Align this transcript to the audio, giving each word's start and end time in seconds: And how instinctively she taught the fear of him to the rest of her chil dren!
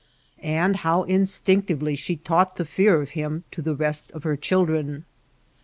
And 0.41 0.77
how 0.77 1.03
instinctively 1.03 1.95
she 1.95 2.15
taught 2.15 2.55
the 2.55 2.65
fear 2.65 3.03
of 3.03 3.11
him 3.11 3.43
to 3.51 3.61
the 3.61 3.75
rest 3.75 4.09
of 4.13 4.23
her 4.23 4.35
chil 4.35 4.65
dren! 4.65 5.05